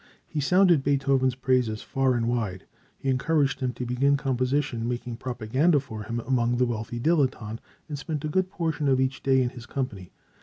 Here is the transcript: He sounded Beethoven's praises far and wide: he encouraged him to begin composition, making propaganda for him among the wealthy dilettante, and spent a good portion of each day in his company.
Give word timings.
He 0.25 0.39
sounded 0.39 0.83
Beethoven's 0.83 1.35
praises 1.35 1.83
far 1.83 2.15
and 2.15 2.27
wide: 2.27 2.65
he 2.97 3.07
encouraged 3.07 3.59
him 3.59 3.71
to 3.73 3.85
begin 3.85 4.17
composition, 4.17 4.87
making 4.89 5.17
propaganda 5.17 5.79
for 5.79 6.01
him 6.01 6.19
among 6.21 6.57
the 6.57 6.65
wealthy 6.65 6.99
dilettante, 6.99 7.59
and 7.87 7.99
spent 7.99 8.25
a 8.25 8.27
good 8.27 8.49
portion 8.49 8.87
of 8.87 8.99
each 8.99 9.21
day 9.21 9.43
in 9.43 9.49
his 9.51 9.67
company. 9.67 10.11